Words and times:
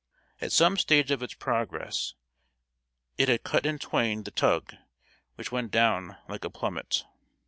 At 0.41 0.51
some 0.51 0.77
stage 0.77 1.11
of 1.11 1.21
its 1.21 1.35
progress, 1.35 2.15
it 3.19 3.29
had 3.29 3.43
cut 3.43 3.67
in 3.67 3.77
twain 3.77 4.23
the 4.23 4.31
tug, 4.31 4.73
which 5.35 5.51
went 5.51 5.69
down 5.69 6.17
like 6.27 6.43
a 6.43 6.49
plummet. 6.49 7.03